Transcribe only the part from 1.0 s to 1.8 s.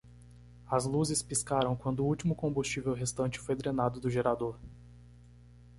piscaram